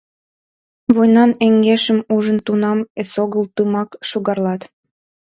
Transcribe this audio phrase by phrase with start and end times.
[0.95, 4.61] Войнан эҥгекшым ужын Тунам эсогыл тымык шӱгарлат!